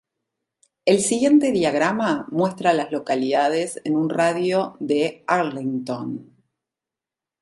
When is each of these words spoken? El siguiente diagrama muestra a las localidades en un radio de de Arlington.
El 0.83 0.99
siguiente 0.99 1.51
diagrama 1.51 2.25
muestra 2.31 2.71
a 2.71 2.73
las 2.73 2.91
localidades 2.91 3.79
en 3.85 3.95
un 3.95 4.09
radio 4.09 4.75
de 4.79 4.95
de 4.95 5.23
Arlington. 5.27 6.43